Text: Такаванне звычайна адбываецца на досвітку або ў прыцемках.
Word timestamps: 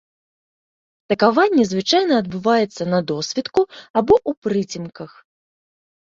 Такаванне 1.11 1.63
звычайна 1.71 2.13
адбываецца 2.21 2.83
на 2.93 2.99
досвітку 3.11 3.61
або 4.01 4.13
ў 4.29 4.47
прыцемках. 4.47 5.11